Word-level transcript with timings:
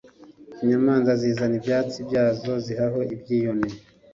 inyamanza 0.61 1.11
zizana 1.21 1.55
ibyatsi 1.59 1.97
byazo 2.07 2.51
zihaho 2.65 2.99
ibyiyoni. 3.15 3.69